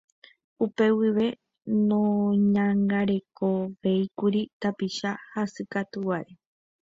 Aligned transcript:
Upe 0.65 0.85
guive 0.99 1.27
noñangarekovéikuri 1.87 4.41
tapicha 4.61 5.09
hasykatuváre. 5.31 6.33